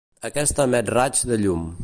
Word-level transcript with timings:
Aquesta 0.29 0.65
emet 0.69 0.91
raigs 0.97 1.23
de 1.33 1.41
llum. 1.45 1.71